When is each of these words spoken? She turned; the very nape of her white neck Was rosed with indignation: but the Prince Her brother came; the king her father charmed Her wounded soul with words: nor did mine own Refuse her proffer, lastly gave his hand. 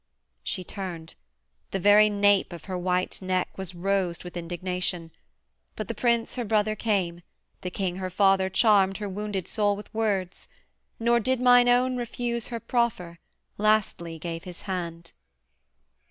She 0.41 0.63
turned; 0.63 1.13
the 1.69 1.77
very 1.79 2.09
nape 2.09 2.53
of 2.53 2.65
her 2.65 2.75
white 2.75 3.21
neck 3.21 3.55
Was 3.55 3.75
rosed 3.75 4.23
with 4.23 4.35
indignation: 4.35 5.11
but 5.75 5.87
the 5.87 5.93
Prince 5.93 6.33
Her 6.37 6.43
brother 6.43 6.75
came; 6.75 7.21
the 7.61 7.69
king 7.69 7.97
her 7.97 8.09
father 8.09 8.49
charmed 8.49 8.97
Her 8.97 9.07
wounded 9.07 9.47
soul 9.47 9.75
with 9.75 9.93
words: 9.93 10.49
nor 10.99 11.19
did 11.19 11.39
mine 11.39 11.69
own 11.69 11.97
Refuse 11.97 12.47
her 12.47 12.59
proffer, 12.59 13.19
lastly 13.59 14.17
gave 14.17 14.43
his 14.43 14.63
hand. 14.63 15.11